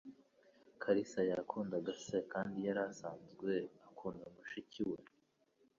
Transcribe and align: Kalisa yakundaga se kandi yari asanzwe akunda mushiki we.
Kalisa 0.81 1.21
yakundaga 1.31 1.91
se 2.05 2.17
kandi 2.31 2.57
yari 2.67 2.81
asanzwe 2.89 3.51
akunda 3.87 4.25
mushiki 4.35 4.81
we. 4.89 4.97